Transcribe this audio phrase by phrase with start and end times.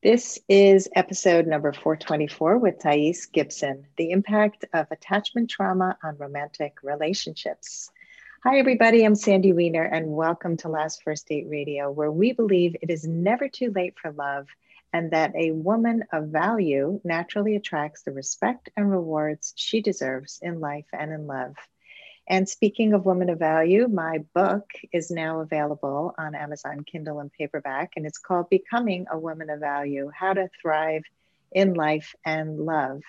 [0.00, 6.76] This is episode number 424 with Thais Gibson The Impact of Attachment Trauma on Romantic
[6.84, 7.90] Relationships.
[8.44, 9.02] Hi, everybody.
[9.02, 13.08] I'm Sandy Weiner, and welcome to Last First Date Radio, where we believe it is
[13.08, 14.46] never too late for love
[14.92, 20.60] and that a woman of value naturally attracts the respect and rewards she deserves in
[20.60, 21.56] life and in love.
[22.30, 27.32] And speaking of women of value, my book is now available on Amazon Kindle and
[27.32, 31.04] paperback, and it's called Becoming a Woman of Value How to Thrive
[31.52, 33.00] in Life and Love.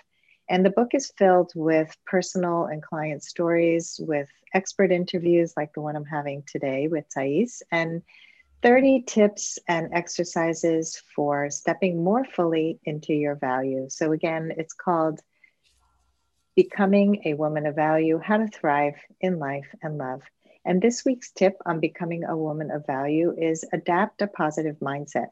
[0.50, 5.82] And the book is filled with personal and client stories, with expert interviews like the
[5.82, 8.02] one I'm having today with Thais, and
[8.62, 13.90] 30 tips and exercises for stepping more fully into your value.
[13.90, 15.20] So, again, it's called
[16.60, 20.24] Becoming a Woman of Value How to Thrive in Life and Love.
[20.66, 25.28] And this week's tip on becoming a woman of value is adapt a positive mindset.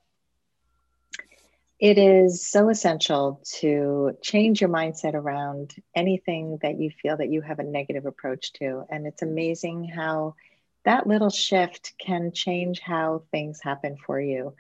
[1.82, 7.42] It is so essential to change your mindset around anything that you feel that you
[7.42, 8.86] have a negative approach to.
[8.90, 10.36] And it's amazing how
[10.86, 14.54] that little shift can change how things happen for you.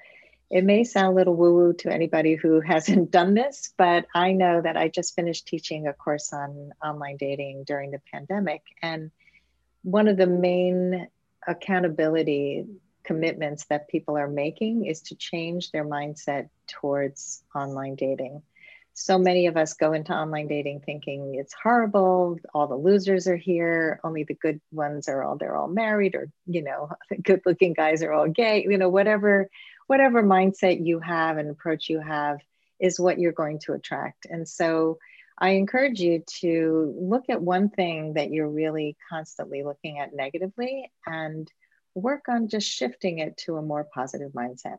[0.50, 4.31] It may sound a little woo woo to anybody who hasn't done this, but I
[4.31, 8.64] know that I just finished teaching a course on online dating during the pandemic.
[8.81, 9.12] And
[9.84, 11.08] one of the main
[11.45, 12.66] accountability
[13.03, 18.42] commitments that people are making is to change their mindset towards online dating.
[18.94, 23.38] So many of us go into online dating thinking it's horrible, all the losers are
[23.38, 26.90] here, only the good ones are all they're all married or you know,
[27.23, 29.50] good looking guys are all gay, you know, whatever
[29.88, 32.39] whatever mindset you have and approach you have
[32.80, 34.27] is what you're going to attract.
[34.29, 34.99] And so
[35.38, 40.91] I encourage you to look at one thing that you're really constantly looking at negatively
[41.05, 41.52] and
[41.95, 44.77] work on just shifting it to a more positive mindset.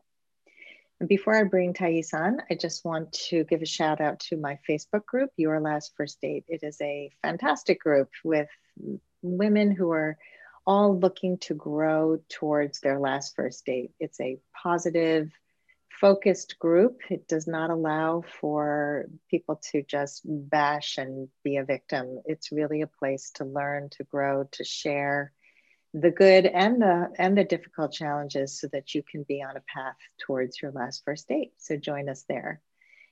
[0.99, 4.37] And before I bring Thais on, I just want to give a shout out to
[4.37, 6.43] my Facebook group, Your Last First Date.
[6.49, 8.49] It is a fantastic group with
[9.21, 10.17] women who are
[10.65, 13.91] all looking to grow towards their last first date.
[13.99, 15.31] It's a positive,
[15.89, 16.99] focused group.
[17.09, 22.21] It does not allow for people to just bash and be a victim.
[22.25, 25.33] It's really a place to learn, to grow, to share
[25.93, 29.63] the good and the and the difficult challenges so that you can be on a
[29.73, 31.51] path towards your last first date.
[31.57, 32.61] So join us there.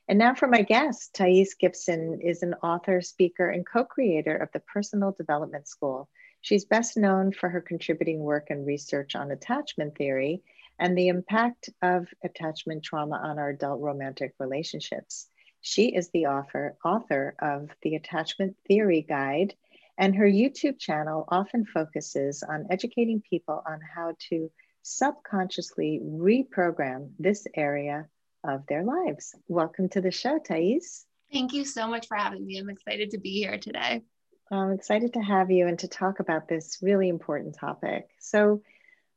[0.08, 4.62] And now for my guest, Thais Gibson is an author, speaker, and co-creator of the
[4.62, 6.08] Personal Development School
[6.42, 10.44] She's best known for her contributing work and research on attachment theory
[10.80, 15.28] and the impact of attachment trauma on our adult romantic relationships.
[15.62, 19.56] She is the author, author of the Attachment Theory Guide,
[19.98, 24.52] and her YouTube channel often focuses on educating people on how to
[24.84, 28.08] subconsciously reprogram this area
[28.44, 29.36] of their lives.
[29.48, 31.06] Welcome to the show, Thais.
[31.34, 32.58] Thank you so much for having me.
[32.58, 34.04] I'm excited to be here today.
[34.52, 38.10] I'm excited to have you and to talk about this really important topic.
[38.20, 38.62] So,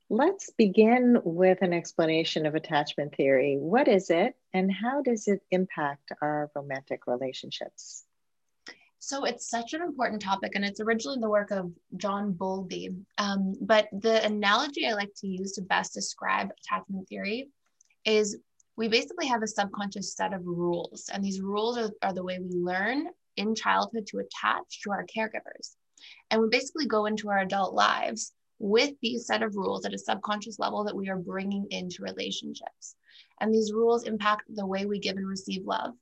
[0.09, 3.57] let's begin with an explanation of attachment theory.
[3.57, 8.05] What is it, and how does it impact our romantic relationships?
[8.99, 12.91] So, it's such an important topic, and it's originally the work of John Bowlby.
[13.19, 17.51] Um, but the analogy I like to use to best describe attachment theory
[18.05, 18.37] is
[18.77, 22.41] we basically have a subconscious set of rules, and these rules are, are the way
[22.41, 25.77] we learn in childhood to attach to our caregivers.
[26.31, 29.99] And we basically go into our adult lives with these set of rules at a
[29.99, 32.95] subconscious level that we are bringing into relationships.
[33.41, 35.95] And these rules impact the way we give and receive love.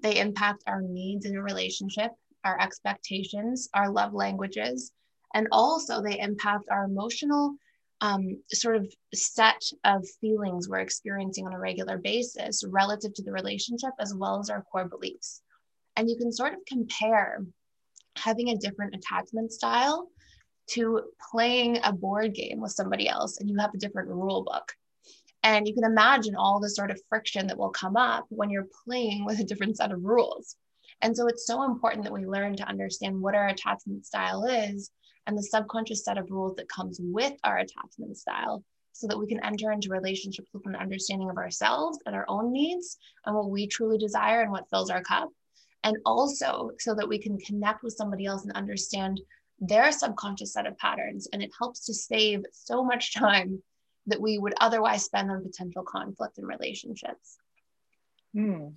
[0.00, 2.12] They impact our needs in a relationship,
[2.44, 4.92] our expectations, our love languages,
[5.34, 7.56] and also they impact our emotional
[8.00, 13.32] um, sort of set of feelings we're experiencing on a regular basis relative to the
[13.32, 15.42] relationship as well as our core beliefs.
[15.98, 17.44] And you can sort of compare
[18.16, 20.08] having a different attachment style
[20.70, 24.72] to playing a board game with somebody else and you have a different rule book.
[25.42, 28.68] And you can imagine all the sort of friction that will come up when you're
[28.86, 30.54] playing with a different set of rules.
[31.02, 34.92] And so it's so important that we learn to understand what our attachment style is
[35.26, 38.62] and the subconscious set of rules that comes with our attachment style
[38.92, 42.52] so that we can enter into relationships with an understanding of ourselves and our own
[42.52, 45.28] needs and what we truly desire and what fills our cup
[45.84, 49.20] and also so that we can connect with somebody else and understand
[49.60, 51.28] their subconscious set of patterns.
[51.32, 53.62] And it helps to save so much time
[54.06, 57.38] that we would otherwise spend on potential conflict in relationships.
[58.34, 58.68] Hmm.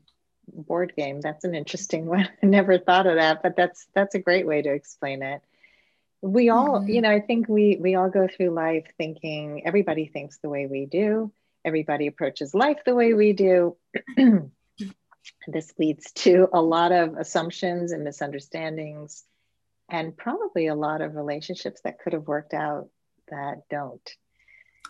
[0.48, 1.22] board game.
[1.22, 2.28] That's an interesting one.
[2.42, 5.42] I never thought of that but that's that's a great way to explain it.
[6.22, 6.90] We all mm-hmm.
[6.90, 10.68] you know i think we we all go through life thinking everybody thinks the way
[10.68, 11.32] we do.
[11.64, 13.76] Everybody approaches life the way we do
[15.48, 19.24] this leads to a lot of assumptions and misunderstandings,
[19.90, 22.90] and probably a lot of relationships that could have worked out
[23.30, 24.16] that don't.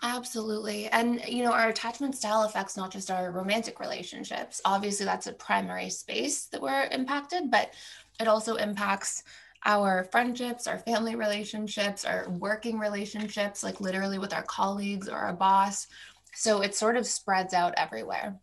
[0.03, 0.87] Absolutely.
[0.87, 4.59] And, you know, our attachment style affects not just our romantic relationships.
[4.65, 7.73] Obviously, that's a primary space that we're impacted, but
[8.19, 9.23] it also impacts
[9.63, 15.33] our friendships, our family relationships, our working relationships, like literally with our colleagues or our
[15.33, 15.87] boss.
[16.33, 18.39] So it sort of spreads out everywhere.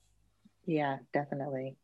[0.69, 1.77] Yeah, definitely.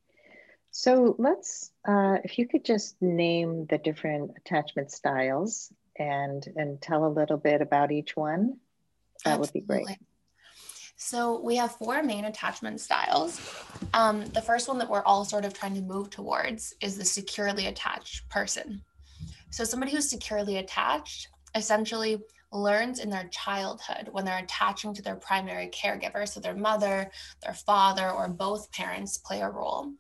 [0.71, 7.07] So let's, uh, if you could just name the different attachment styles and and tell
[7.07, 8.59] a little bit about each one,
[9.25, 9.61] that Absolutely.
[9.61, 9.99] would be great.
[10.97, 13.41] So we have four main attachment styles.
[13.95, 17.05] Um, the first one that we're all sort of trying to move towards is the
[17.07, 18.83] securely attached person.
[19.51, 22.23] So somebody who's securely attached essentially
[22.55, 27.11] learns in their childhood when they're attaching to their primary caregiver, so their mother,
[27.43, 29.93] their father, or both parents play a role.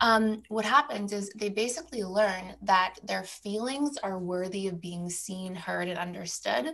[0.00, 5.54] Um, what happens is they basically learn that their feelings are worthy of being seen,
[5.54, 6.72] heard, and understood,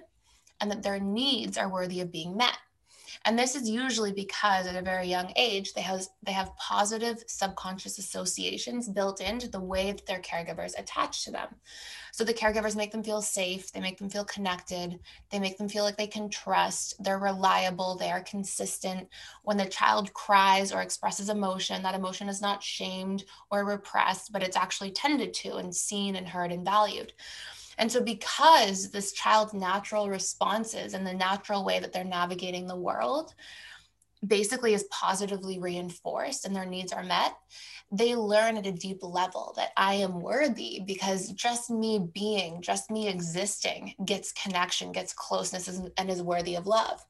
[0.61, 2.57] and that their needs are worthy of being met.
[3.25, 7.23] And this is usually because at a very young age, they have, they have positive
[7.27, 11.49] subconscious associations built into the way that their caregivers attach to them.
[12.13, 14.99] So the caregivers make them feel safe, they make them feel connected,
[15.31, 19.09] they make them feel like they can trust, they're reliable, they are consistent.
[19.43, 24.43] When the child cries or expresses emotion, that emotion is not shamed or repressed, but
[24.43, 27.13] it's actually tended to and seen and heard and valued.
[27.79, 32.77] And so, because this child's natural responses and the natural way that they're navigating the
[32.77, 33.35] world
[34.27, 37.37] basically is positively reinforced and their needs are met,
[37.93, 42.91] they learn at a deep level that I am worthy because just me being, just
[42.91, 47.05] me existing gets connection, gets closeness, and is worthy of love.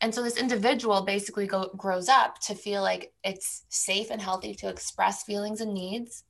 [0.00, 4.54] And so this individual basically go, grows up to feel like it's safe and healthy
[4.54, 6.24] to express feelings and needs.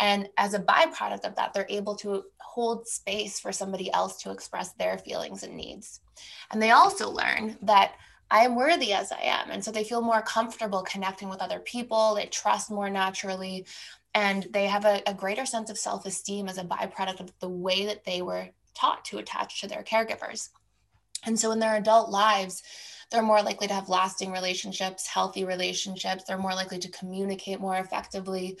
[0.00, 4.30] And as a byproduct of that, they're able to hold space for somebody else to
[4.30, 6.00] express their feelings and needs.
[6.52, 7.94] And they also learn that
[8.30, 9.50] I am worthy as I am.
[9.50, 13.66] And so they feel more comfortable connecting with other people, they trust more naturally,
[14.14, 17.48] and they have a, a greater sense of self esteem as a byproduct of the
[17.48, 20.50] way that they were taught to attach to their caregivers.
[21.26, 22.62] And so in their adult lives,
[23.10, 26.24] they're more likely to have lasting relationships, healthy relationships.
[26.24, 28.58] They're more likely to communicate more effectively.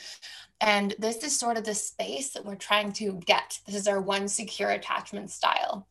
[0.60, 3.58] And this is sort of the space that we're trying to get.
[3.66, 5.88] This is our one secure attachment style.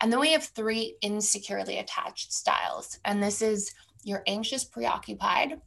[0.00, 2.98] And then we have three insecurely attached styles.
[3.04, 3.74] And this is
[4.04, 5.60] your anxious preoccupied,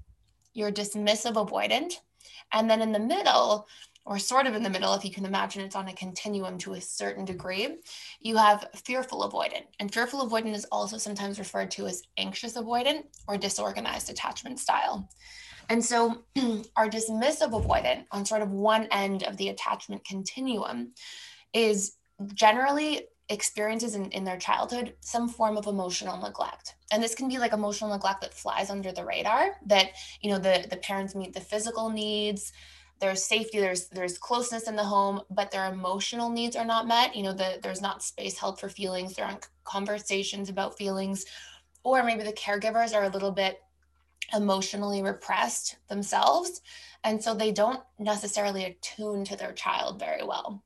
[0.53, 1.95] your dismissive avoidant,
[2.51, 3.67] and then in the middle,
[4.07, 6.73] or sort of in the middle, if you can imagine it's on a continuum to
[6.73, 7.75] a certain degree,
[8.21, 9.65] you have fearful avoidant.
[9.81, 15.09] And fearful avoidant is also sometimes referred to as anxious avoidant or disorganized attachment style.
[15.67, 16.23] And so
[16.77, 20.93] our dismissive avoidant on sort of one end of the attachment continuum
[21.53, 21.97] is
[22.33, 27.37] generally experiences in, in their childhood some form of emotional neglect and this can be
[27.37, 29.89] like emotional neglect that flies under the radar that
[30.21, 32.53] you know the the parents meet the physical needs
[32.99, 37.15] there's safety there's there's closeness in the home but their emotional needs are not met
[37.15, 41.25] you know the, there's not space held for feelings there aren't conversations about feelings
[41.83, 43.61] or maybe the caregivers are a little bit
[44.33, 46.61] emotionally repressed themselves.
[47.03, 50.63] And so they don't necessarily attune to their child very well.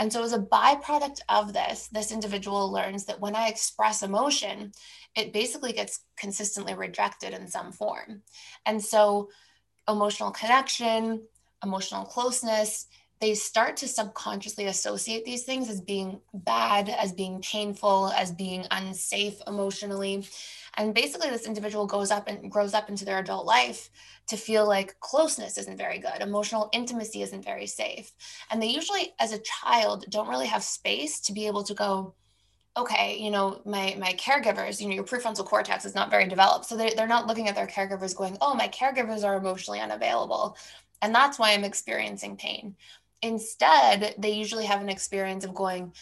[0.00, 4.72] And so, as a byproduct of this, this individual learns that when I express emotion,
[5.16, 8.22] it basically gets consistently rejected in some form.
[8.64, 9.30] And so,
[9.88, 11.22] emotional connection,
[11.62, 12.86] emotional closeness,
[13.20, 18.64] they start to subconsciously associate these things as being bad, as being painful, as being
[18.70, 20.24] unsafe emotionally.
[20.76, 23.90] And basically, this individual goes up and grows up into their adult life
[24.28, 28.12] to feel like closeness isn't very good, emotional intimacy isn't very safe.
[28.50, 32.14] And they usually, as a child, don't really have space to be able to go,
[32.76, 36.66] okay, you know, my my caregivers, you know, your prefrontal cortex is not very developed.
[36.66, 40.56] So they, they're not looking at their caregivers going, oh, my caregivers are emotionally unavailable.
[41.02, 42.76] And that's why I'm experiencing pain.
[43.22, 45.92] Instead, they usually have an experience of going,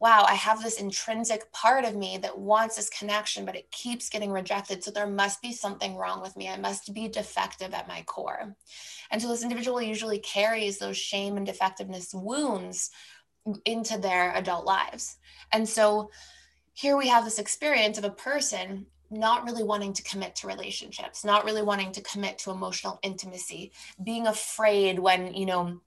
[0.00, 4.10] wow, I have this intrinsic part of me that wants this connection, but it keeps
[4.10, 4.82] getting rejected.
[4.82, 6.48] So there must be something wrong with me.
[6.48, 8.54] I must be defective at my core.
[9.10, 12.90] And so this individual usually carries those shame and defectiveness wounds
[13.64, 15.16] into their adult lives.
[15.52, 16.10] And so
[16.72, 21.24] here we have this experience of a person not really wanting to commit to relationships,
[21.24, 25.80] not really wanting to commit to emotional intimacy, being afraid when, you know,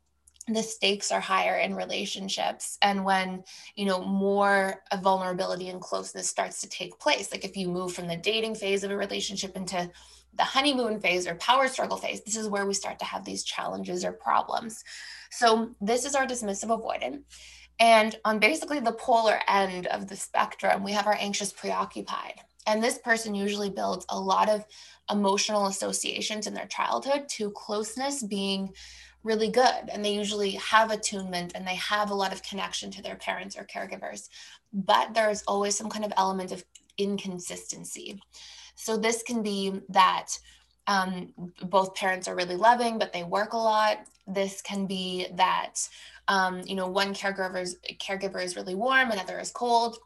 [0.48, 3.44] the stakes are higher in relationships and when
[3.76, 8.08] you know more vulnerability and closeness starts to take place like if you move from
[8.08, 9.92] the dating phase of a relationship into
[10.38, 13.44] the honeymoon phase or power struggle phase, this is where we start to have these
[13.44, 14.84] challenges or problems.
[15.32, 17.24] So this is our dismissive avoidant.
[17.80, 22.42] And on basically the polar end of the spectrum, we have our anxious preoccupied.
[22.68, 24.66] And this person usually builds a lot of
[25.10, 28.74] emotional associations in their childhood to closeness being
[29.24, 29.90] really good.
[29.92, 33.58] And they usually have attunement and they have a lot of connection to their parents
[33.58, 34.30] or caregivers.
[34.74, 36.64] But there's always some kind of element of
[36.98, 38.22] inconsistency.
[38.76, 40.38] So this can be that
[40.88, 41.34] um,
[41.64, 44.00] both parents are really loving, but they work a lot.
[44.26, 45.76] This can be that
[46.30, 49.98] um, you know one caregiver's caregiver is really warm, another is cold.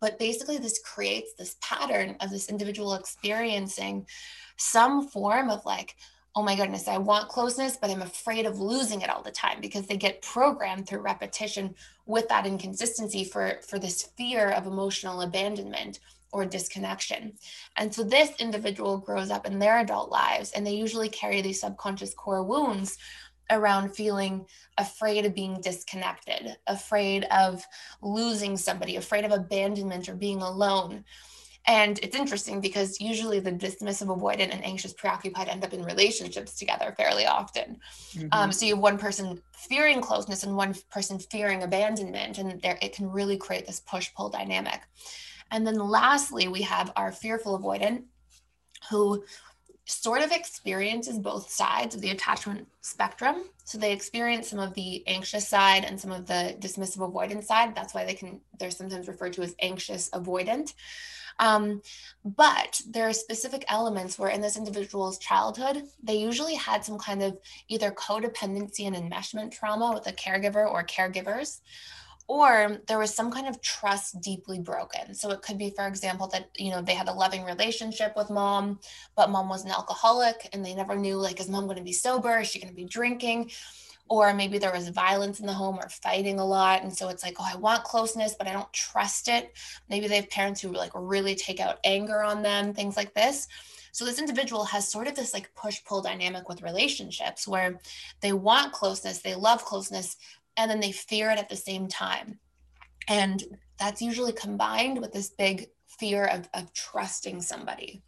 [0.00, 4.06] But basically, this creates this pattern of this individual experiencing
[4.56, 5.96] some form of like,
[6.36, 9.60] oh my goodness, I want closeness, but I'm afraid of losing it all the time
[9.60, 11.74] because they get programmed through repetition
[12.06, 15.98] with that inconsistency for, for this fear of emotional abandonment
[16.32, 17.32] or disconnection.
[17.76, 21.60] And so this individual grows up in their adult lives and they usually carry these
[21.60, 22.96] subconscious core wounds
[23.50, 24.46] around feeling
[24.78, 27.64] afraid of being disconnected, afraid of
[28.02, 31.04] losing somebody, afraid of abandonment or being alone.
[31.66, 36.58] And it's interesting because usually the dismissive, avoidant, and anxious, preoccupied end up in relationships
[36.58, 37.78] together fairly often.
[38.12, 38.28] Mm-hmm.
[38.32, 42.78] Um, so you have one person fearing closeness and one person fearing abandonment, and there
[42.80, 44.80] it can really create this push pull dynamic.
[45.50, 48.04] And then lastly, we have our fearful avoidant
[48.88, 49.22] who
[49.90, 53.44] sort of experiences both sides of the attachment spectrum.
[53.64, 57.74] So they experience some of the anxious side and some of the dismissive avoidant side.
[57.74, 60.74] That's why they can, they're sometimes referred to as anxious avoidant.
[61.38, 61.80] Um,
[62.24, 67.22] but there are specific elements where in this individual's childhood, they usually had some kind
[67.22, 71.60] of either codependency and enmeshment trauma with a caregiver or caregivers
[72.30, 75.12] or there was some kind of trust deeply broken.
[75.16, 78.30] So it could be for example that you know they had a loving relationship with
[78.30, 78.78] mom
[79.16, 81.92] but mom was an alcoholic and they never knew like is mom going to be
[81.92, 82.38] sober?
[82.38, 83.50] Is she going to be drinking?
[84.08, 86.84] Or maybe there was violence in the home or fighting a lot.
[86.84, 89.52] And so it's like oh i want closeness but i don't trust it.
[89.88, 93.48] Maybe they have parents who like really take out anger on them things like this.
[93.92, 97.80] So this individual has sort of this like push pull dynamic with relationships where
[98.20, 100.16] they want closeness, they love closeness,
[100.60, 102.38] and then they fear it at the same time.
[103.08, 103.42] And
[103.78, 108.02] that's usually combined with this big fear of, of trusting somebody.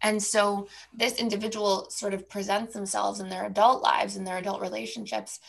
[0.00, 4.60] And so this individual sort of presents themselves in their adult lives, in their adult
[4.60, 5.40] relationships,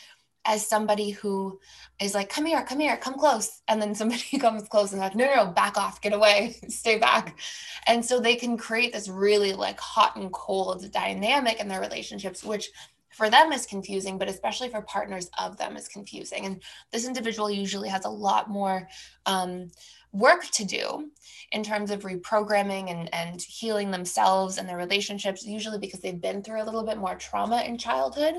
[0.43, 1.59] as somebody who
[2.01, 3.61] is like, come here, come here, come close.
[3.67, 6.97] And then somebody comes close and like, no, no, no, back off, get away, stay
[6.97, 7.37] back.
[7.85, 12.43] And so they can create this really like hot and cold dynamic in their relationships,
[12.43, 12.71] which
[13.11, 16.45] for them is confusing, but especially for partners of them is confusing.
[16.45, 16.61] And
[16.91, 18.87] this individual usually has a lot more
[19.25, 19.71] um,
[20.11, 21.11] work to do
[21.51, 26.43] in terms of reprogramming and, and healing themselves and their relationships, usually because they've been
[26.43, 28.35] through a little bit more trauma in childhood.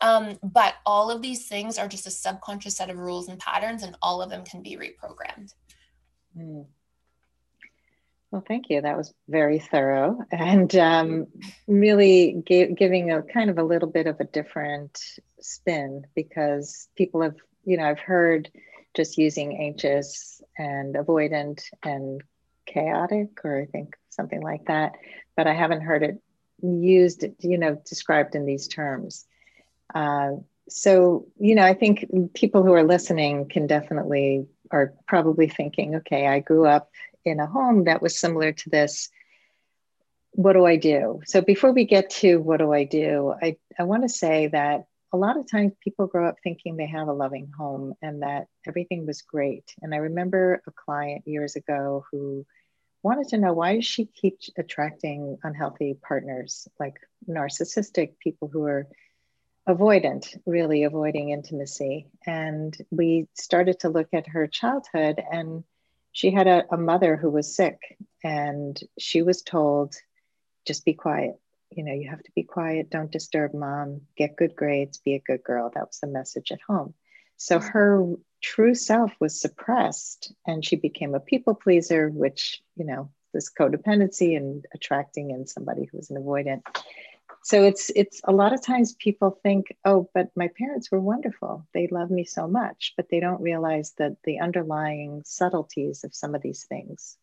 [0.00, 3.82] Um, but all of these things are just a subconscious set of rules and patterns,
[3.82, 5.54] and all of them can be reprogrammed.
[6.36, 6.66] Mm.
[8.34, 8.80] Well, thank you.
[8.80, 11.26] That was very thorough and um,
[11.68, 15.00] really gave, giving a kind of a little bit of a different
[15.40, 18.50] spin because people have, you know, I've heard
[18.96, 22.22] just using anxious and avoidant and
[22.66, 24.94] chaotic, or I think something like that,
[25.36, 26.20] but I haven't heard it
[26.60, 29.26] used, you know, described in these terms.
[29.94, 30.30] Uh,
[30.68, 36.26] so, you know, I think people who are listening can definitely are probably thinking, okay,
[36.26, 36.90] I grew up
[37.24, 39.08] in a home that was similar to this
[40.36, 41.20] what do i do?
[41.26, 44.86] So before we get to what do i do i, I want to say that
[45.12, 48.48] a lot of times people grow up thinking they have a loving home and that
[48.66, 49.72] everything was great.
[49.80, 52.44] And i remember a client years ago who
[53.04, 56.96] wanted to know why does she keep attracting unhealthy partners like
[57.28, 58.88] narcissistic people who are
[59.68, 62.08] avoidant really avoiding intimacy?
[62.26, 65.64] And we started to look at her childhood and
[66.14, 69.94] she had a, a mother who was sick and she was told
[70.64, 71.34] just be quiet.
[71.70, 72.88] You know you have to be quiet.
[72.88, 74.02] Don't disturb mom.
[74.16, 74.98] Get good grades.
[74.98, 75.70] Be a good girl.
[75.74, 76.94] That was the message at home.
[77.36, 83.10] So her true self was suppressed and she became a people pleaser which you know
[83.32, 86.62] this codependency and attracting in somebody who was an avoidant
[87.44, 91.66] so it's it's a lot of times people think oh but my parents were wonderful.
[91.74, 96.34] They love me so much but they don't realize that the underlying subtleties of some
[96.34, 97.18] of these things.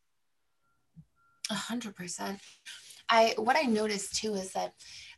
[1.50, 2.40] A hundred percent.
[3.10, 4.74] I what i noticed too is that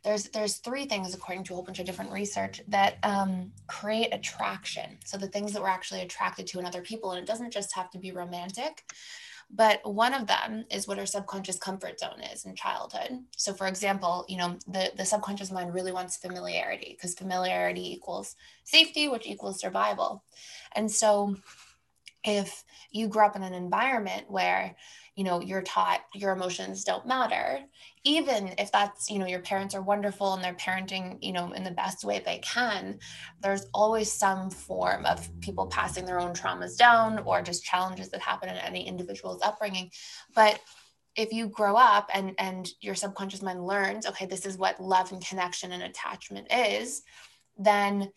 [0.06, 4.14] there's there's three things according to a whole bunch of different research that um, create
[4.14, 5.00] attraction.
[5.06, 7.76] So the things that we're actually attracted to in other people and it doesn't just
[7.76, 8.84] have to be romantic
[9.56, 13.20] but one of them is what our subconscious comfort zone is in childhood.
[13.38, 18.36] So for example, you know, the, the subconscious mind really wants familiarity because familiarity equals
[18.64, 20.24] safety, which equals survival.
[20.76, 21.36] And so
[22.24, 24.76] if you grew up in an environment where
[25.16, 27.60] you know you're taught your emotions don't matter.
[28.04, 31.64] Even if that's you know your parents are wonderful and they're parenting you know in
[31.64, 33.00] the best way they can
[33.42, 38.22] there's always some form of people passing their own traumas down or just challenges that
[38.22, 39.90] happen in any individual's upbringing.
[40.34, 40.60] But
[41.16, 45.12] if you grow up and and your subconscious mind learns okay this is what love
[45.12, 47.04] and connection and attachment is
[47.58, 48.12] then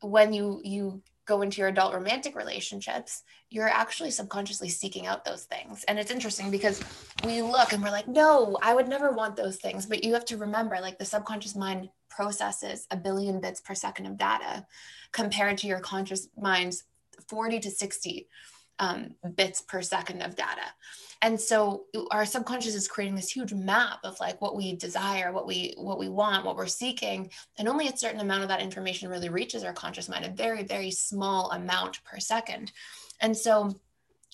[0.00, 5.44] when you you go into your adult romantic relationships, you're actually subconsciously seeking out those
[5.44, 5.84] things.
[5.84, 6.82] And it's interesting because
[7.24, 9.86] we look and we're like, no, I would never want those things.
[9.86, 14.06] But you have to remember, like, the subconscious mind processes a billion bits per second
[14.06, 14.66] of data
[15.12, 16.84] compared to your conscious mind's
[17.28, 18.28] 40 to 60
[18.78, 20.62] um, bits per second of data.
[21.22, 25.46] And so our subconscious is creating this huge map of like what we desire, what
[25.46, 29.10] we what we want, what we're seeking, and only a certain amount of that information
[29.10, 32.72] really reaches our conscious mind, a very very small amount per second.
[33.20, 33.78] And so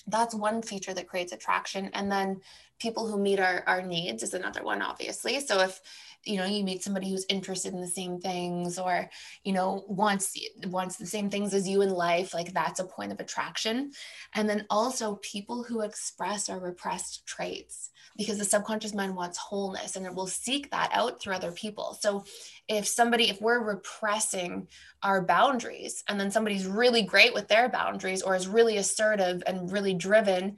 [0.07, 1.91] that's one feature that creates attraction.
[1.93, 2.41] And then
[2.79, 5.41] people who meet our, our needs is another one obviously.
[5.41, 5.81] So if
[6.27, 9.09] you know you meet somebody who's interested in the same things or
[9.45, 13.13] you know wants wants the same things as you in life like that's a point
[13.13, 13.93] of attraction.
[14.35, 19.97] And then also people who express or repressed traits because the subconscious mind wants wholeness
[19.97, 21.97] and it will seek that out through other people.
[22.01, 22.25] So
[22.69, 24.69] if somebody if we're repressing
[25.03, 29.71] our boundaries and then somebody's really great with their boundaries or is really assertive and
[29.71, 30.57] really driven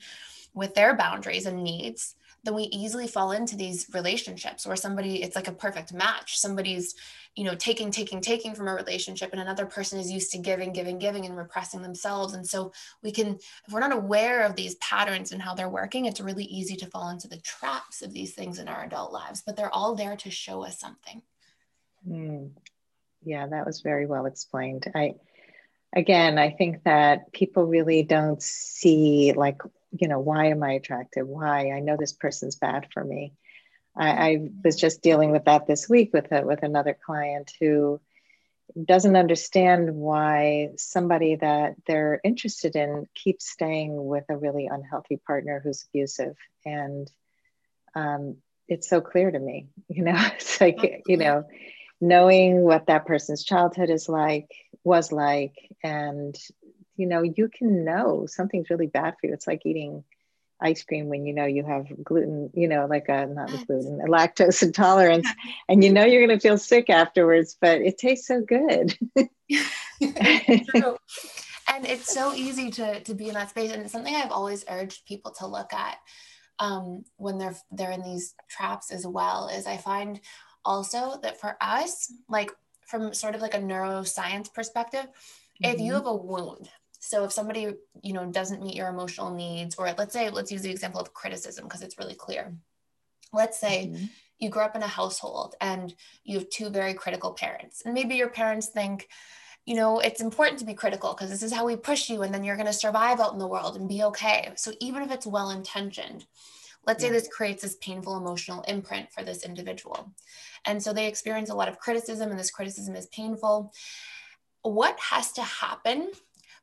[0.55, 5.37] with their boundaries and needs then we easily fall into these relationships where somebody it's
[5.37, 6.39] like a perfect match.
[6.39, 6.95] Somebody's
[7.35, 10.73] you know taking taking taking from a relationship and another person is used to giving
[10.73, 12.35] giving giving and repressing themselves.
[12.35, 16.07] And so we can if we're not aware of these patterns and how they're working
[16.07, 19.43] it's really easy to fall into the traps of these things in our adult lives
[19.45, 21.23] but they're all there to show us something.
[22.09, 22.51] Mm.
[23.25, 24.91] yeah that was very well explained.
[24.95, 25.15] I
[25.97, 31.27] again i think that people really don't see like you know, why am I attractive?
[31.27, 31.71] Why?
[31.71, 33.33] I know this person's bad for me.
[33.97, 38.01] I, I was just dealing with that this week with a, with another client who
[38.85, 45.61] doesn't understand why somebody that they're interested in keeps staying with a really unhealthy partner
[45.63, 47.11] who's abusive and
[47.95, 48.37] um,
[48.69, 51.45] it's so clear to me you know it's like you know
[52.01, 54.51] knowing what that person's childhood is like
[54.85, 56.37] was like and
[56.99, 59.33] you know, you can know something's really bad for you.
[59.33, 60.05] It's like eating
[60.61, 64.07] ice cream when you know you have gluten, you know, like a not gluten, a
[64.07, 65.29] lactose intolerance,
[65.69, 68.97] and you know you're going to feel sick afterwards, but it tastes so good.
[71.71, 74.65] And it's so easy to to be in that space, and it's something I've always
[74.71, 75.99] urged people to look at
[76.59, 79.49] um, when they're they're in these traps as well.
[79.49, 80.19] Is I find
[80.65, 82.51] also that for us, like
[82.87, 85.73] from sort of like a neuroscience perspective, mm-hmm.
[85.73, 85.97] if you mm-hmm.
[85.97, 86.71] have a wound
[87.09, 87.69] so if somebody,
[88.03, 91.15] you know, doesn't meet your emotional needs, or let's say, let's use the example of
[91.15, 92.55] criticism because it's really clear.
[93.33, 94.05] Let's say mm-hmm.
[94.39, 95.95] you grew up in a household and
[96.25, 99.09] you have two very critical parents, and maybe your parents think,
[99.65, 102.35] you know, it's important to be critical because this is how we push you, and
[102.35, 104.53] then you're going to survive out in the world and be okay.
[104.57, 106.27] So even if it's well intentioned,
[106.87, 110.13] let's say this creates this painful emotional imprint for this individual.
[110.67, 113.73] And so they experience a lot of criticism, and this criticism is painful.
[114.61, 116.11] What has to happen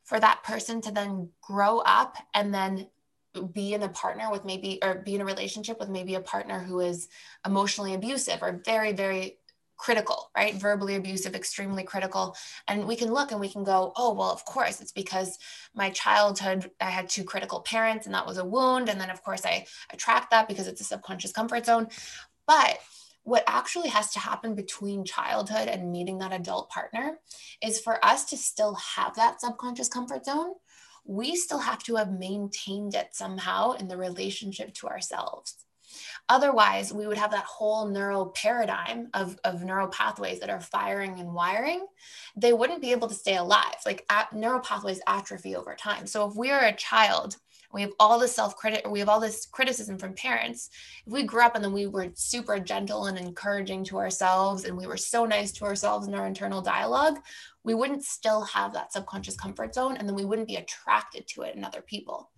[0.05, 2.87] for that person to then grow up and then
[3.51, 6.59] be in a partner with maybe or be in a relationship with maybe a partner
[6.59, 7.09] who is
[7.45, 9.37] emotionally abusive or very very
[9.77, 10.55] critical right?
[10.55, 12.35] Verbally abusive extremely critical.
[12.67, 15.37] And we can look and we can go oh well of course it's because
[15.73, 18.89] my childhood i had two critical parents and that was a wound.
[18.89, 21.87] And then of course i attract that because it's a subconscious comfort zone.
[22.47, 22.79] But
[23.25, 27.17] what actually has to happen between childhood and meeting that adult partner
[27.61, 30.53] is for us to still have that subconscious comfort zone,
[31.05, 35.55] we still have to have maintained it somehow in the relationship to ourselves.
[36.29, 41.19] Otherwise, we would have that whole neural paradigm of, of neural pathways that are firing
[41.19, 41.85] and wiring.
[42.35, 43.75] They wouldn't be able to stay alive.
[43.87, 46.05] Like at, neural pathways atrophy over time.
[46.05, 47.37] So if we are a child
[47.75, 50.69] we have all this self credit we have all this criticism from parents.
[51.05, 54.77] If we grew up and then we were super gentle and encouraging to ourselves and
[54.77, 57.19] we were so nice to ourselves in our internal dialogue
[57.65, 61.41] we wouldn't still have that subconscious comfort zone and then we wouldn't be attracted to
[61.41, 62.29] it in other people.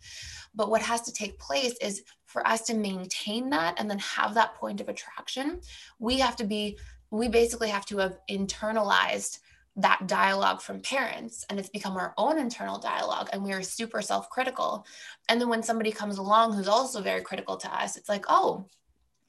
[0.56, 4.34] But what has to take place is for us to maintain that and then have
[4.34, 5.62] that point of attraction
[6.00, 6.80] we have to be
[7.12, 9.40] we basically have to have internalized
[9.78, 14.02] that dialogue from parents and it's become our own internal dialogue and we are super
[14.02, 14.86] self-critical
[15.30, 18.66] and then when somebody comes along who's also very critical to us it's like oh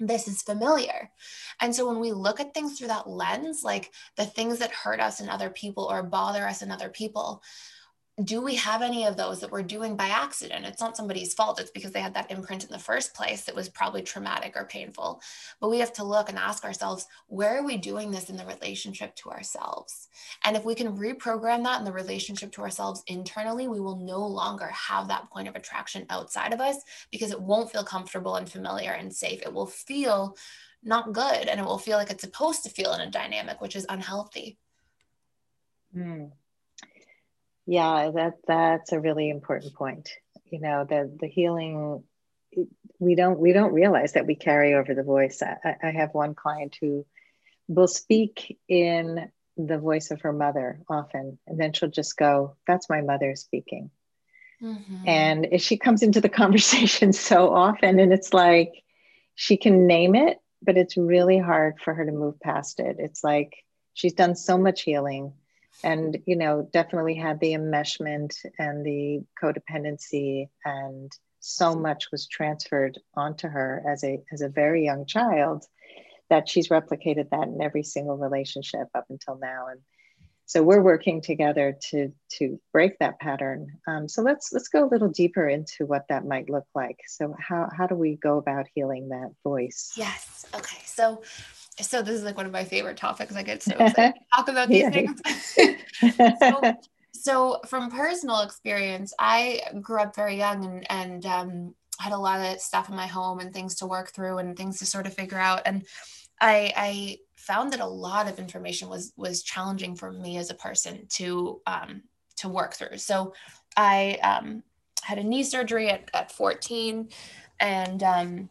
[0.00, 1.10] this is familiar.
[1.60, 5.00] And so when we look at things through that lens, like the things that hurt
[5.00, 7.42] us in other people or bother us in other people,
[8.24, 10.66] do we have any of those that we're doing by accident?
[10.66, 11.60] It's not somebody's fault.
[11.60, 14.64] It's because they had that imprint in the first place that was probably traumatic or
[14.64, 15.20] painful.
[15.60, 18.44] But we have to look and ask ourselves, where are we doing this in the
[18.44, 20.08] relationship to ourselves?
[20.44, 24.26] And if we can reprogram that in the relationship to ourselves internally, we will no
[24.26, 26.76] longer have that point of attraction outside of us
[27.12, 29.42] because it won't feel comfortable and familiar and safe.
[29.42, 30.36] It will feel
[30.82, 33.76] not good and it will feel like it's supposed to feel in a dynamic, which
[33.76, 34.58] is unhealthy.
[35.96, 36.32] Mm.
[37.68, 40.08] Yeah, that that's a really important point.
[40.50, 42.02] You know, the the healing
[42.98, 45.42] we don't we don't realize that we carry over the voice.
[45.42, 47.04] I, I have one client who
[47.68, 52.88] will speak in the voice of her mother often, and then she'll just go, "That's
[52.88, 53.90] my mother speaking."
[54.62, 55.06] Mm-hmm.
[55.06, 58.82] And she comes into the conversation so often, and it's like
[59.34, 62.96] she can name it, but it's really hard for her to move past it.
[62.98, 65.34] It's like she's done so much healing
[65.84, 72.98] and you know definitely had the enmeshment and the codependency and so much was transferred
[73.14, 75.64] onto her as a as a very young child
[76.30, 79.66] that she's replicated that in every single relationship up until now.
[79.70, 79.80] And
[80.44, 83.66] so we're working together to to break that pattern.
[83.86, 86.98] Um, so let's let's go a little deeper into what that might look like.
[87.06, 89.92] So how how do we go about healing that voice?
[89.94, 90.46] Yes.
[90.54, 90.80] Okay.
[90.84, 91.22] So
[91.80, 93.34] so this is like one of my favorite topics.
[93.36, 95.20] I get so excited to talk about these things.
[96.40, 96.74] so,
[97.12, 102.40] so, from personal experience, I grew up very young and and um, had a lot
[102.40, 105.14] of stuff in my home and things to work through and things to sort of
[105.14, 105.62] figure out.
[105.66, 105.84] And
[106.40, 110.54] I, I found that a lot of information was was challenging for me as a
[110.54, 112.02] person to um,
[112.36, 112.98] to work through.
[112.98, 113.34] So
[113.76, 114.62] I um,
[115.02, 117.08] had a knee surgery at, at 14
[117.60, 118.50] and um,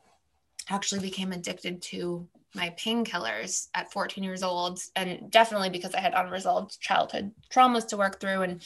[0.70, 6.14] actually became addicted to my painkillers at 14 years old and definitely because i had
[6.14, 8.64] unresolved childhood traumas to work through and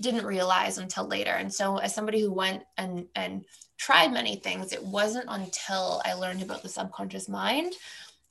[0.00, 1.32] didn't realize until later.
[1.32, 3.44] And so as somebody who went and and
[3.76, 7.74] tried many things it wasn't until i learned about the subconscious mind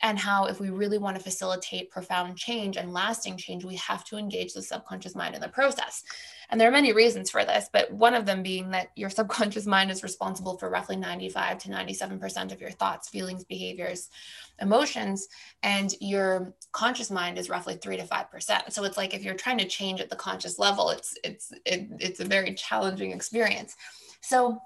[0.03, 4.03] and how if we really want to facilitate profound change and lasting change we have
[4.03, 6.03] to engage the subconscious mind in the process.
[6.49, 9.65] And there are many reasons for this but one of them being that your subconscious
[9.65, 14.09] mind is responsible for roughly 95 to 97% of your thoughts feelings behaviors
[14.61, 15.27] emotions
[15.63, 19.57] and your conscious mind is roughly 3 to 5% so it's like if you're trying
[19.57, 23.75] to change at the conscious level it's it's it, it's a very challenging experience.
[24.21, 24.61] So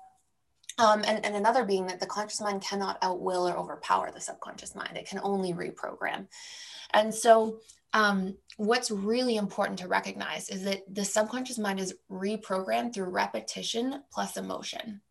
[0.78, 4.76] um, and, and another being that the conscious mind cannot outwill or overpower the subconscious
[4.76, 4.96] mind.
[4.96, 6.28] It can only reprogram.
[6.94, 7.60] And so,
[7.94, 14.04] um, what's really important to recognize is that the subconscious mind is reprogrammed through repetition
[14.12, 15.02] plus emotion.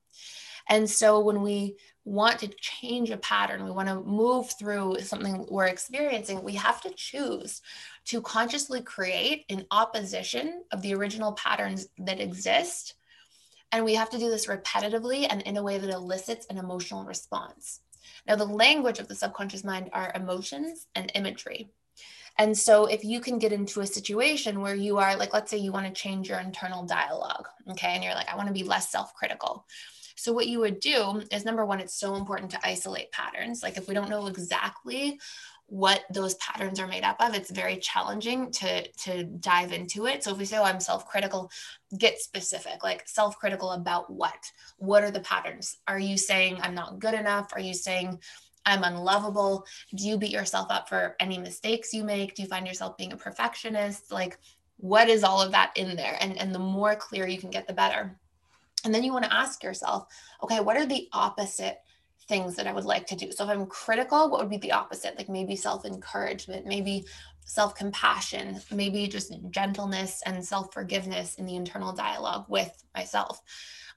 [0.68, 5.44] And so, when we want to change a pattern, we want to move through something
[5.50, 7.60] we're experiencing, we have to choose
[8.04, 12.94] to consciously create in opposition of the original patterns that exist
[13.76, 17.04] and we have to do this repetitively and in a way that elicits an emotional
[17.04, 17.80] response.
[18.26, 21.68] Now, the language of the subconscious mind are emotions and imagery.
[22.38, 25.58] And so, if you can get into a situation where you are, like, let's say
[25.58, 28.64] you want to change your internal dialogue, okay, and you're like, I want to be
[28.64, 29.66] less self critical.
[30.16, 33.62] So, what you would do is number one, it's so important to isolate patterns.
[33.62, 35.20] Like, if we don't know exactly
[35.68, 40.22] what those patterns are made up of it's very challenging to to dive into it.
[40.22, 41.50] So if we say oh i'm self-critical
[41.98, 44.50] get specific like self-critical about what?
[44.78, 45.78] What are the patterns?
[45.88, 48.20] Are you saying i'm not good enough are you saying
[48.64, 52.34] i'm unlovable do you beat yourself up for any mistakes you make?
[52.34, 54.12] Do you find yourself being a perfectionist?
[54.12, 54.38] Like
[54.76, 56.16] what is all of that in there?
[56.20, 58.16] And and the more clear you can get the better.
[58.84, 60.06] And then you want to ask yourself
[60.44, 61.78] okay what are the opposite
[62.28, 63.30] things that I would like to do.
[63.30, 65.16] So if I'm critical, what would be the opposite?
[65.16, 67.04] Like maybe self encouragement, maybe
[67.44, 73.40] self compassion, maybe just gentleness and self forgiveness in the internal dialogue with myself.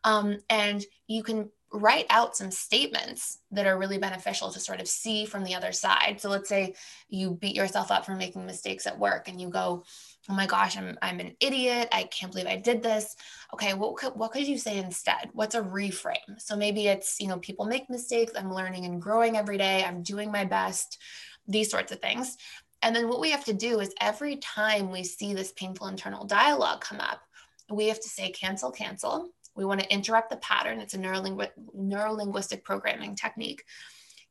[0.03, 4.87] Um, and you can write out some statements that are really beneficial to sort of
[4.87, 6.19] see from the other side.
[6.19, 6.73] So let's say
[7.09, 9.83] you beat yourself up for making mistakes at work and you go,
[10.29, 11.89] oh my gosh, I'm, I'm an idiot.
[11.91, 13.15] I can't believe I did this.
[13.53, 15.29] Okay, what could, what could you say instead?
[15.33, 16.39] What's a reframe?
[16.39, 18.33] So maybe it's, you know, people make mistakes.
[18.35, 19.83] I'm learning and growing every day.
[19.83, 20.99] I'm doing my best,
[21.47, 22.37] these sorts of things.
[22.83, 26.25] And then what we have to do is every time we see this painful internal
[26.25, 27.21] dialogue come up,
[27.69, 29.29] we have to say cancel, cancel.
[29.55, 30.79] We want to interrupt the pattern.
[30.79, 33.63] It's a neurolingu- neurolinguistic programming technique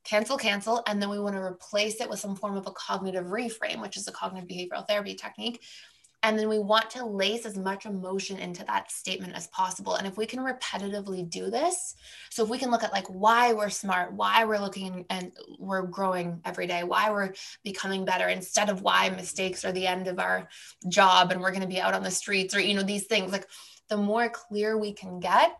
[0.04, 3.26] cancel, cancel, and then we want to replace it with some form of a cognitive
[3.26, 5.62] reframe, which is a cognitive behavioral therapy technique
[6.22, 9.94] And then we want to lace as much emotion into that statement as possible.
[9.94, 11.94] And if we can repetitively do this,
[12.30, 15.30] so if we can look at like why we're smart, why we're looking and
[15.60, 20.08] we're growing every day, why we're becoming better, instead of why mistakes are the end
[20.08, 20.48] of our
[20.88, 23.30] job and we're going to be out on the streets or, you know, these things,
[23.30, 23.46] like
[23.88, 25.56] the more clear we can get,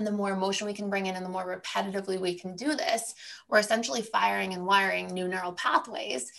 [0.00, 2.74] and the more emotion we can bring in and the more repetitively we can do
[2.74, 3.14] this,
[3.48, 6.32] we're essentially firing and wiring new neural pathways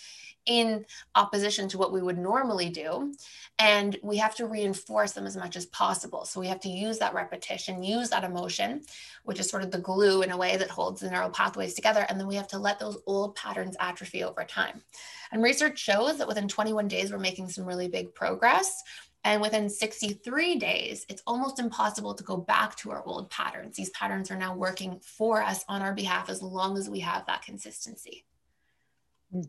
[0.46, 3.14] in opposition to what we would normally do.
[3.58, 6.24] And we have to reinforce them as much as possible.
[6.24, 8.82] So we have to use that repetition, use that emotion,
[9.22, 12.04] which is sort of the glue in a way that holds the neural pathways together.
[12.08, 14.82] And then we have to let those old patterns atrophy over time.
[15.30, 18.82] And research shows that within 21 days, we're making some really big progress.
[19.24, 23.76] And within 63 days, it's almost impossible to go back to our old patterns.
[23.76, 27.26] These patterns are now working for us on our behalf as long as we have
[27.26, 28.24] that consistency.
[29.34, 29.48] Mm.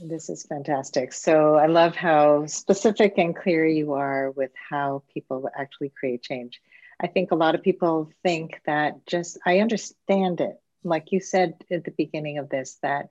[0.00, 1.12] This is fantastic.
[1.12, 6.60] So I love how specific and clear you are with how people actually create change.
[7.00, 10.60] I think a lot of people think that just, I understand it.
[10.84, 13.08] Like you said at the beginning of this, that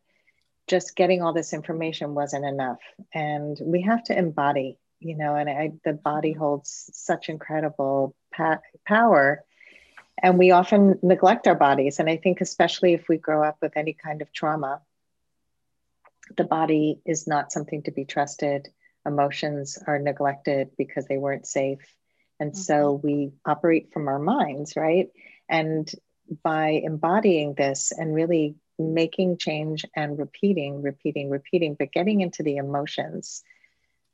[0.67, 2.80] just getting all this information wasn't enough.
[3.13, 8.60] And we have to embody, you know, and I, the body holds such incredible pa-
[8.86, 9.43] power.
[10.21, 11.99] And we often neglect our bodies.
[11.99, 14.82] And I think, especially if we grow up with any kind of trauma,
[16.36, 18.67] the body is not something to be trusted.
[19.06, 21.80] Emotions are neglected because they weren't safe.
[22.39, 22.60] And mm-hmm.
[22.60, 25.10] so we operate from our minds, right?
[25.47, 25.89] And
[26.43, 32.58] by embodying this and really making change and repeating, repeating, repeating, but getting into the
[32.58, 33.44] emotions,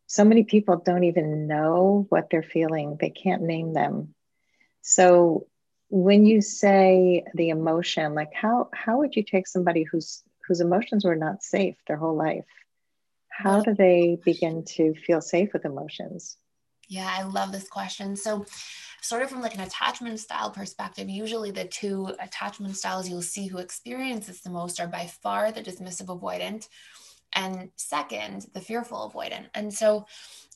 [0.07, 4.13] so many people don't even know what they're feeling, they can't name them.
[4.81, 5.47] So
[5.89, 11.05] when you say the emotion, like how how would you take somebody who's whose emotions
[11.05, 12.45] were not safe their whole life.
[13.29, 16.37] How do they begin to feel safe with emotions?
[16.89, 18.15] Yeah, I love this question.
[18.15, 18.45] So,
[19.01, 23.47] sort of from like an attachment style perspective, usually the two attachment styles you'll see
[23.47, 26.67] who experience this the most are by far the dismissive avoidant,
[27.33, 29.47] and second, the fearful avoidant.
[29.53, 30.05] And so,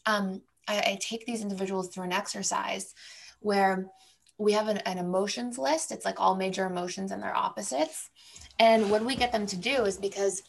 [0.05, 2.93] um, I, I take these individuals through an exercise
[3.39, 3.87] where
[4.37, 5.91] we have an, an emotions list.
[5.91, 8.09] It's like all major emotions and their opposites.
[8.59, 10.43] And what we get them to do is because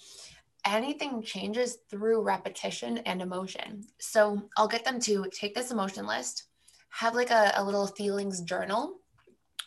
[0.66, 3.85] anything changes through repetition and emotion.
[3.99, 6.44] So I'll get them to take this emotion list,
[6.90, 9.01] have like a, a little feelings journal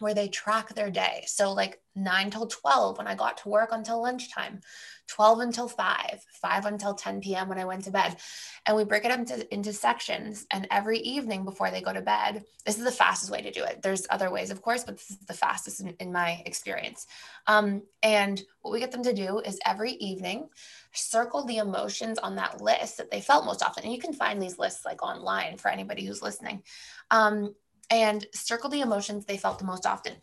[0.01, 1.23] where they track their day.
[1.27, 4.61] So, like 9 till 12 when I got to work until lunchtime,
[5.07, 7.49] 12 until 5, 5 until 10 p.m.
[7.49, 8.15] when I went to bed.
[8.65, 10.45] And we break it up into, into sections.
[10.51, 13.63] And every evening before they go to bed, this is the fastest way to do
[13.63, 13.81] it.
[13.81, 17.07] There's other ways, of course, but this is the fastest in, in my experience.
[17.47, 20.49] Um, and what we get them to do is every evening,
[20.93, 23.83] circle the emotions on that list that they felt most often.
[23.83, 26.63] And you can find these lists like online for anybody who's listening.
[27.09, 27.53] Um,
[27.91, 30.13] and circle the emotions they felt the most often.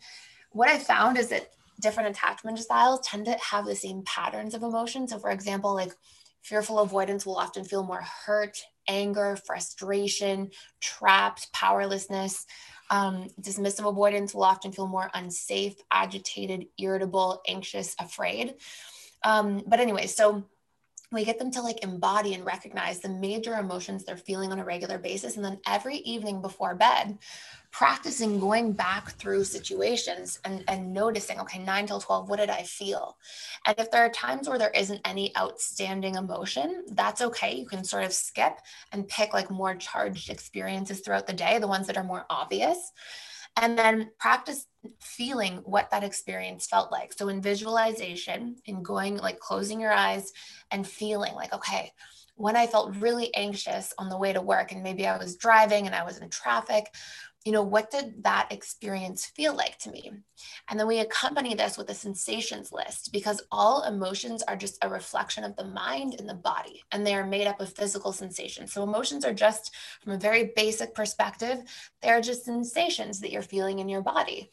[0.51, 4.63] What I found is that different attachment styles tend to have the same patterns of
[4.63, 5.07] emotion.
[5.07, 5.93] So, for example, like
[6.41, 10.49] fearful avoidance will often feel more hurt, anger, frustration,
[10.81, 12.45] trapped, powerlessness.
[12.89, 18.55] Um, dismissive avoidance will often feel more unsafe, agitated, irritable, anxious, afraid.
[19.23, 20.43] Um, but anyway, so
[21.11, 24.65] we get them to like embody and recognize the major emotions they're feeling on a
[24.65, 25.35] regular basis.
[25.35, 27.17] And then every evening before bed,
[27.71, 32.61] practicing going back through situations and, and noticing, okay, nine till 12, what did I
[32.61, 33.17] feel?
[33.65, 37.55] And if there are times where there isn't any outstanding emotion, that's okay.
[37.55, 38.59] You can sort of skip
[38.91, 42.91] and pick like more charged experiences throughout the day, the ones that are more obvious.
[43.59, 44.67] And then practice
[44.99, 47.13] feeling what that experience felt like.
[47.13, 50.31] So in visualization, in going like closing your eyes
[50.71, 51.91] and feeling like, okay,
[52.35, 55.85] when I felt really anxious on the way to work and maybe I was driving
[55.85, 56.85] and I was in traffic,
[57.45, 60.11] you know, what did that experience feel like to me?
[60.69, 64.89] And then we accompany this with a sensations list because all emotions are just a
[64.89, 68.73] reflection of the mind and the body, and they are made up of physical sensations.
[68.73, 69.73] So emotions are just,
[70.03, 71.59] from a very basic perspective,
[72.01, 74.49] they're just sensations that you're feeling in your body.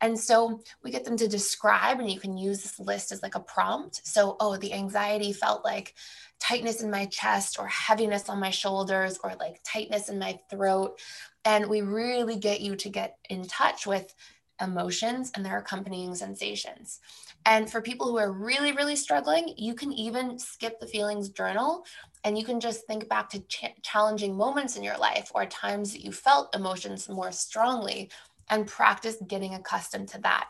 [0.00, 3.36] And so we get them to describe, and you can use this list as like
[3.36, 4.04] a prompt.
[4.04, 5.94] So, oh, the anxiety felt like
[6.42, 10.98] tightness in my chest, or heaviness on my shoulders, or like tightness in my throat.
[11.44, 14.12] And we really get you to get in touch with
[14.60, 16.98] emotions and their accompanying sensations.
[17.46, 21.84] And for people who are really, really struggling, you can even skip the feelings journal
[22.24, 25.92] and you can just think back to ch- challenging moments in your life or times
[25.92, 28.10] that you felt emotions more strongly
[28.50, 30.48] and practice getting accustomed to that.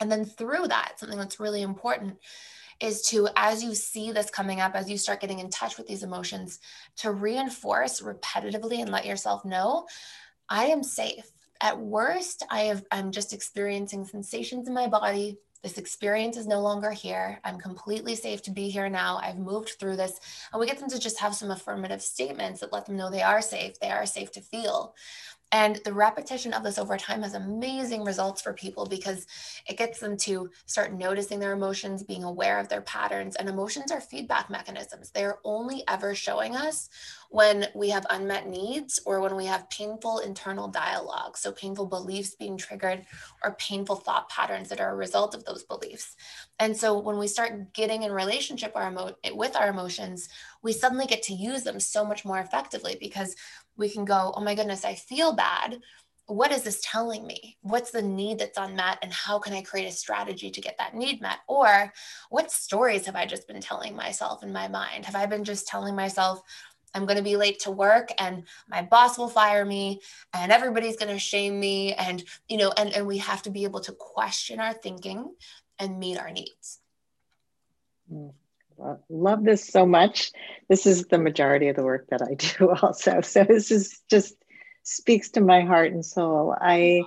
[0.00, 2.16] And then through that, something that's really important
[2.80, 5.86] is to, as you see this coming up, as you start getting in touch with
[5.86, 6.60] these emotions,
[6.96, 9.86] to reinforce repetitively and let yourself know,
[10.48, 11.30] I am safe.
[11.60, 15.38] At worst, I have I'm just experiencing sensations in my body.
[15.62, 17.40] This experience is no longer here.
[17.42, 19.18] I'm completely safe to be here now.
[19.20, 20.20] I've moved through this.
[20.52, 23.22] And we get them to just have some affirmative statements that let them know they
[23.22, 23.80] are safe.
[23.80, 24.94] They are safe to feel.
[25.50, 29.26] And the repetition of this over time has amazing results for people because
[29.66, 33.34] it gets them to start noticing their emotions, being aware of their patterns.
[33.36, 35.10] And emotions are feedback mechanisms.
[35.10, 36.90] They're only ever showing us
[37.30, 41.36] when we have unmet needs or when we have painful internal dialogue.
[41.36, 43.04] So, painful beliefs being triggered
[43.44, 46.16] or painful thought patterns that are a result of those beliefs.
[46.58, 50.28] And so, when we start getting in relationship our emo- with our emotions,
[50.62, 53.36] we suddenly get to use them so much more effectively because
[53.76, 55.80] we can go, oh my goodness, I feel bad.
[56.26, 57.56] What is this telling me?
[57.62, 58.98] What's the need that's unmet?
[59.00, 61.38] And how can I create a strategy to get that need met?
[61.46, 61.90] Or
[62.28, 65.06] what stories have I just been telling myself in my mind?
[65.06, 66.42] Have I been just telling myself,
[66.98, 70.00] I'm going to be late to work and my boss will fire me
[70.34, 71.94] and everybody's going to shame me.
[71.94, 75.34] And, you know, and, and we have to be able to question our thinking
[75.78, 76.80] and meet our needs.
[78.12, 78.32] Mm
[79.08, 80.32] love this so much.
[80.68, 83.20] This is the majority of the work that I do also.
[83.20, 84.34] So this is just
[84.82, 86.54] speaks to my heart and soul.
[86.58, 87.02] I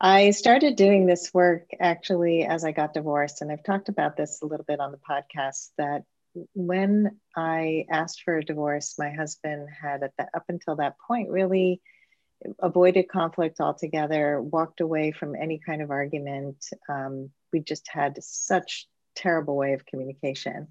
[0.00, 4.42] I started doing this work actually as I got divorced and I've talked about this
[4.42, 6.04] a little bit on the podcast that
[6.54, 11.30] when I asked for a divorce, my husband had at the, up until that point
[11.30, 11.80] really
[12.60, 16.64] avoided conflict altogether, walked away from any kind of argument.
[16.88, 20.68] Um, we just had such terrible way of communication.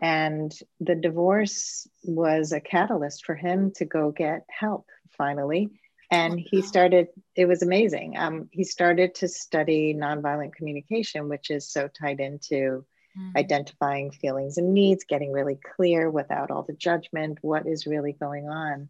[0.00, 5.70] And the divorce was a catalyst for him to go get help finally.
[6.10, 8.16] And he started, it was amazing.
[8.16, 12.86] Um, he started to study nonviolent communication, which is so tied into
[13.18, 13.36] mm.
[13.36, 18.48] identifying feelings and needs, getting really clear without all the judgment, what is really going
[18.48, 18.88] on.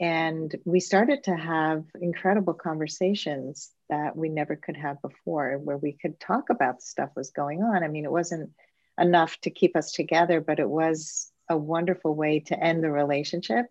[0.00, 5.92] And we started to have incredible conversations that we never could have before, where we
[5.92, 7.84] could talk about the stuff was going on.
[7.84, 8.50] I mean, it wasn't
[8.98, 13.66] enough to keep us together, but it was a wonderful way to end the relationship.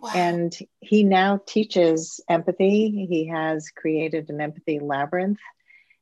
[0.00, 0.10] Wow.
[0.14, 3.06] And he now teaches empathy.
[3.08, 5.38] He has created an empathy labyrinth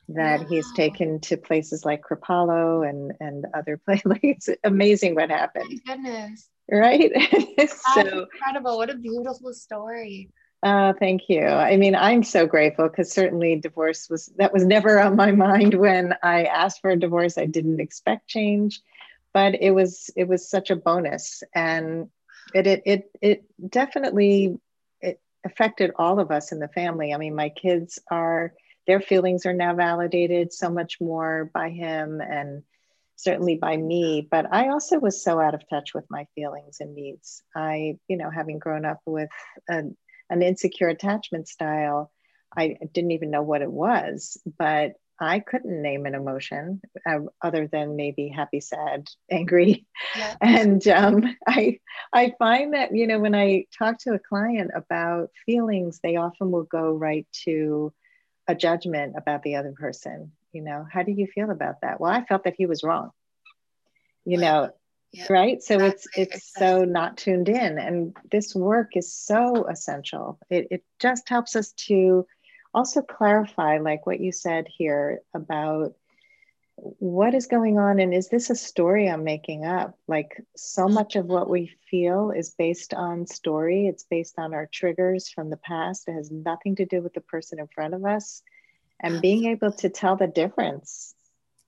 [0.08, 4.12] that he's taken to places like Kripalu and, and other places.
[4.22, 5.80] it's amazing what happened.
[5.88, 7.12] Oh goodness right?
[7.94, 8.76] so incredible.
[8.76, 10.30] What a beautiful story.
[10.62, 11.44] Uh, thank you.
[11.44, 15.74] I mean, I'm so grateful because certainly divorce was that was never on my mind
[15.74, 17.36] when I asked for a divorce.
[17.36, 18.80] I didn't expect change,
[19.32, 22.08] but it was it was such a bonus, and
[22.54, 24.56] it it it, it definitely
[25.02, 27.12] it affected all of us in the family.
[27.12, 28.54] I mean, my kids are
[28.86, 32.62] their feelings are now validated so much more by him, and
[33.16, 34.26] certainly by me.
[34.30, 37.42] But i also was so out of touch with my feelings and needs.
[37.54, 39.30] I you know having grown up with
[39.68, 39.96] an,
[40.30, 42.10] an insecure attachment style
[42.56, 47.68] i didn't even know what it was but i couldn't name an emotion uh, other
[47.68, 49.86] than maybe happy sad angry.
[50.16, 50.34] Yeah.
[50.40, 51.78] and um, i
[52.12, 56.50] i find that you know when i talk to a client about feelings they often
[56.50, 57.92] will go right to
[58.46, 60.86] a judgment about the other person you know?
[60.90, 62.00] How do you feel about that?
[62.00, 63.10] Well i felt that he was wrong
[64.24, 64.70] you know?
[65.14, 65.30] yep.
[65.30, 65.62] right?
[65.62, 66.22] So exactly.
[66.22, 70.38] it's it's so not tuned in and this work is so essential.
[70.50, 72.26] It, it just helps us to
[72.72, 75.94] also clarify like what you said here about
[76.76, 79.96] what is going on and is this a story i'm making up?
[80.08, 83.86] Like so much of what we feel is based on story.
[83.86, 86.08] It's based on our triggers from the past.
[86.08, 88.42] It has nothing to do with the person in front of us.
[89.00, 91.14] And being able to tell the difference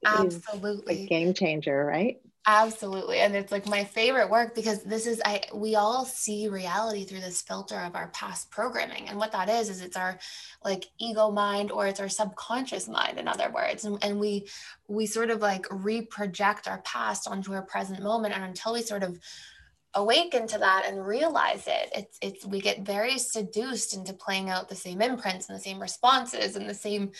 [0.05, 5.21] absolutely a game changer right absolutely and it's like my favorite work because this is
[5.25, 9.49] i we all see reality through this filter of our past programming and what that
[9.49, 10.17] is is it's our
[10.65, 14.47] like ego mind or it's our subconscious mind in other words and, and we
[14.87, 19.03] we sort of like reproject our past onto our present moment and until we sort
[19.03, 19.19] of
[19.97, 24.69] awaken to that and realize it it's it's we get very seduced into playing out
[24.69, 27.11] the same imprints and the same responses and the same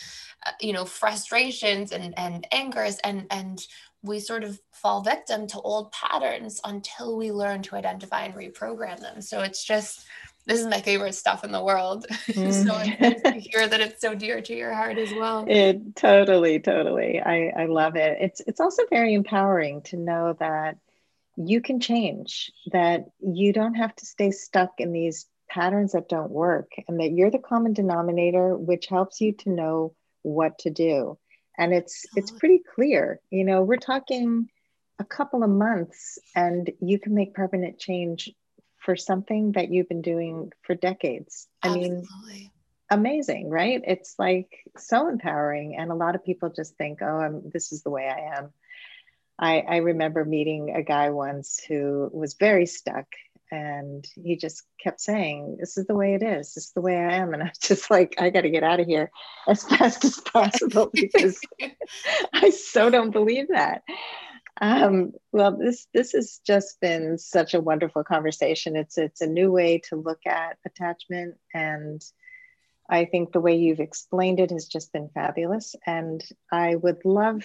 [0.45, 3.65] uh, you know frustrations and and angers and and
[4.03, 8.99] we sort of fall victim to old patterns until we learn to identify and reprogram
[8.99, 10.05] them so it's just
[10.45, 12.07] this is my favorite stuff in the world.
[12.29, 12.53] Mm.
[12.65, 15.43] so it's to hear that it's so dear to your heart as well.
[15.45, 17.19] It totally, totally.
[17.19, 18.17] I, I love it.
[18.21, 20.77] It's it's also very empowering to know that
[21.37, 26.31] you can change, that you don't have to stay stuck in these patterns that don't
[26.31, 31.17] work, and that you're the common denominator, which helps you to know what to do.
[31.57, 33.19] And it's it's pretty clear.
[33.29, 34.49] You know, we're talking
[34.99, 38.31] a couple of months and you can make permanent change
[38.77, 41.47] for something that you've been doing for decades.
[41.63, 41.95] Absolutely.
[41.95, 42.51] I mean,
[42.89, 43.81] amazing, right?
[43.85, 45.75] It's like so empowering.
[45.77, 48.53] And a lot of people just think, oh, I'm, this is the way I am.
[49.39, 53.05] I, I remember meeting a guy once who was very stuck
[53.51, 56.53] and he just kept saying, This is the way it is.
[56.53, 57.33] This is the way I am.
[57.33, 59.11] And I was just like, I got to get out of here
[59.47, 61.39] as fast as possible because
[62.33, 63.83] I so don't believe that.
[64.59, 68.75] Um, well, this this has just been such a wonderful conversation.
[68.75, 72.03] It's it's a new way to look at attachment, and
[72.89, 75.75] I think the way you've explained it has just been fabulous.
[75.85, 77.43] And I would love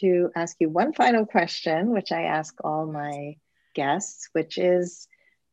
[0.00, 3.36] to ask you one final question, which I ask all my
[3.74, 5.06] guests, which is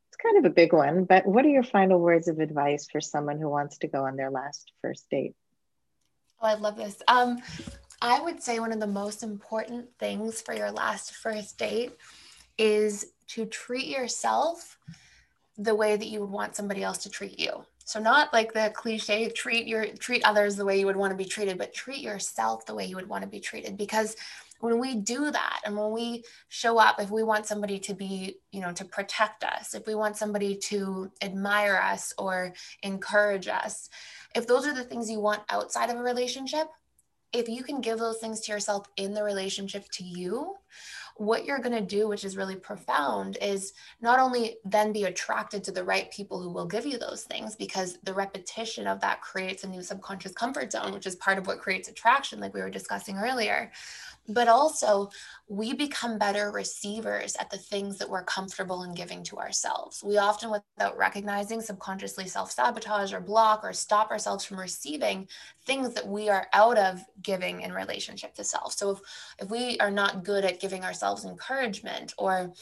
[0.10, 3.02] it's kind of a big one, but what are your final words of advice for
[3.02, 5.36] someone who wants to go on their last first date?
[6.42, 7.02] Oh, I love this.
[7.08, 7.42] Um,
[8.02, 11.98] I would say one of the most important things for your last first date
[12.58, 14.78] is to treat yourself
[15.58, 17.66] the way that you would want somebody else to treat you.
[17.86, 21.18] So not like the cliche treat your treat others the way you would want to
[21.18, 23.78] be treated, but treat yourself the way you would want to be treated.
[23.78, 24.16] Because
[24.60, 28.38] when we do that and when we show up if we want somebody to be
[28.52, 33.90] you know to protect us if we want somebody to admire us or encourage us
[34.34, 36.68] if those are the things you want outside of a relationship
[37.34, 40.56] if you can give those things to yourself in the relationship to you
[41.18, 45.64] what you're going to do, which is really profound, is not only then be attracted
[45.64, 49.22] to the right people who will give you those things, because the repetition of that
[49.22, 52.62] creates a new subconscious comfort zone, which is part of what creates attraction, like we
[52.62, 53.72] were discussing earlier
[54.28, 55.10] but also
[55.48, 60.04] we become better receivers at the things that we're comfortable in giving to ourselves.
[60.04, 65.28] We often, without recognizing, subconsciously self sabotage or block or stop ourselves from receiving
[65.66, 68.74] things that we are out of giving in relationship to self.
[68.74, 69.00] So, if,
[69.40, 72.54] if we are not good at giving ourselves encouragement or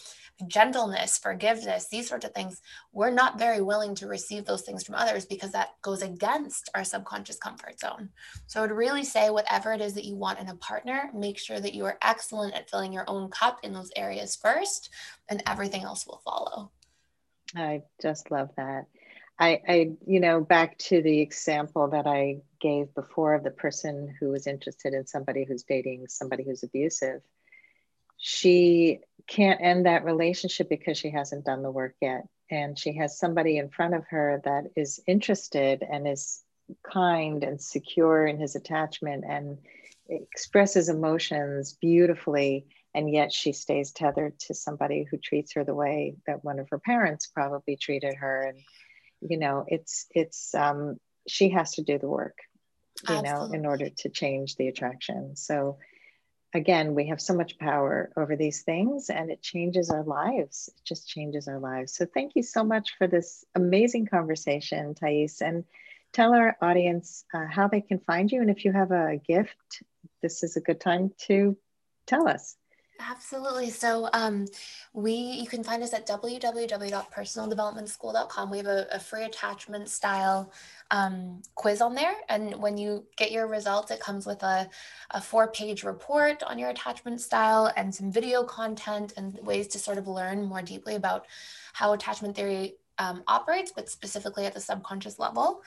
[0.48, 2.62] gentleness, forgiveness, these sorts of things,
[2.92, 6.84] we're not very willing to receive those things from others because that goes against our
[6.84, 8.10] subconscious comfort zone.
[8.48, 11.40] So I would really say, whatever it is that you want in a partner, make
[11.54, 14.90] sure that you are excellent at filling your own cup in those areas first,
[15.30, 16.72] and everything else will follow.
[17.56, 18.86] I just love that.
[19.40, 24.16] I, I, you know, back to the example that I gave before of the person
[24.20, 27.22] who was interested in somebody who's dating somebody who's abusive.
[28.18, 32.28] She can't end that relationship because she hasn't done the work yet.
[32.50, 36.44] And she has somebody in front of her that is interested and is
[36.84, 39.58] kind and secure in his attachment and
[40.10, 42.66] expresses emotions beautifully.
[42.96, 46.70] And yet she stays tethered to somebody who treats her the way that one of
[46.70, 48.42] her parents probably treated her.
[48.42, 48.60] And,
[49.22, 50.98] you know, it's, it's, um,
[51.28, 52.38] she has to do the work,
[53.10, 53.50] you Absolutely.
[53.50, 55.36] know, in order to change the attraction.
[55.36, 55.78] So,
[56.54, 60.70] again, we have so much power over these things and it changes our lives.
[60.76, 61.96] It just changes our lives.
[61.96, 65.42] So thank you so much for this amazing conversation, Thais.
[65.42, 65.64] And
[66.14, 68.42] tell our audience uh, how they can find you.
[68.42, 69.84] And if you have a gift,
[70.22, 71.58] this is a good time to
[72.08, 72.56] tell us.
[73.00, 73.70] Absolutely.
[73.70, 74.48] So um,
[74.94, 78.52] we you can find us at www.personaldevelopmentschool.com.
[78.52, 80.52] We have a, a free attachment style
[80.92, 82.14] um, quiz on there.
[82.30, 84.70] And when you get your results, it comes with a,
[85.12, 89.80] a four page report on your attachment style and some video content and ways to
[89.80, 91.26] sort of learn more deeply about
[91.74, 95.62] how attachment theory um, operates, but specifically at the subconscious level.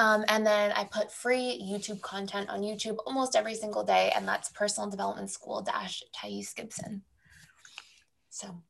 [0.00, 4.26] Um, and then I put free YouTube content on YouTube almost every single day, and
[4.26, 7.02] that's Personal Development School dash Thais Gibson.
[8.30, 8.62] So,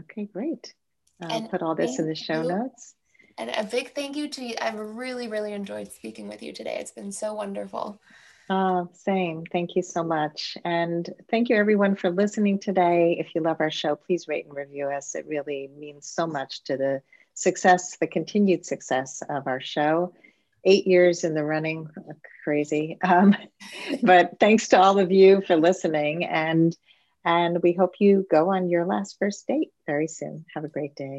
[0.00, 0.72] okay, great.
[1.20, 2.48] I'll put all this in the show you.
[2.48, 2.94] notes.
[3.36, 4.54] And a big thank you to you.
[4.58, 6.78] I've really, really enjoyed speaking with you today.
[6.80, 8.00] It's been so wonderful.
[8.48, 9.44] Oh, same.
[9.52, 10.56] Thank you so much.
[10.64, 13.18] And thank you, everyone, for listening today.
[13.20, 15.14] If you love our show, please rate and review us.
[15.14, 17.02] It really means so much to the
[17.34, 20.14] success, the continued success of our show
[20.64, 21.88] eight years in the running,
[22.44, 22.98] crazy.
[23.02, 23.36] Um,
[24.02, 26.76] but thanks to all of you for listening, and
[27.24, 30.44] and we hope you go on your last first date very soon.
[30.54, 31.18] Have a great day.